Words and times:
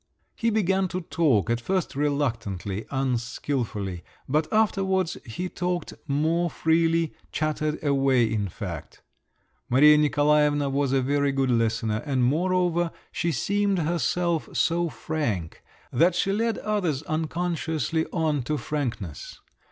He 0.33 0.49
began 0.49 0.87
to 0.87 1.01
talk—at 1.01 1.61
first 1.61 1.95
reluctantly, 1.95 2.85
unskilfully—but 2.89 4.51
afterwards 4.51 5.15
he 5.27 5.47
talked 5.47 5.93
more 6.07 6.49
freely, 6.49 7.13
chattered 7.31 7.77
away 7.83 8.23
in 8.23 8.47
fact. 8.49 9.03
Maria 9.69 9.99
Nikolaevna 9.99 10.71
was 10.71 10.91
a 10.91 11.03
very 11.03 11.31
good 11.31 11.51
listener; 11.51 12.01
and 12.03 12.23
moreover 12.23 12.89
she 13.11 13.31
seemed 13.31 13.77
herself 13.77 14.49
so 14.57 14.89
frank, 14.89 15.61
that 15.93 16.15
she 16.15 16.31
led 16.31 16.57
others 16.57 17.03
unconsciously 17.03 18.07
on 18.07 18.41
to 18.41 18.57
frankness. 18.57 19.39